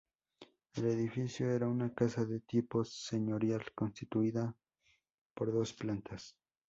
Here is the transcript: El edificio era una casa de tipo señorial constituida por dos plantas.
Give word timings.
El 0.73 0.85
edificio 0.87 1.51
era 1.51 1.67
una 1.67 1.93
casa 1.93 2.25
de 2.25 2.39
tipo 2.39 2.83
señorial 2.83 3.71
constituida 3.75 4.55
por 5.35 5.53
dos 5.53 5.73
plantas. 5.73 6.35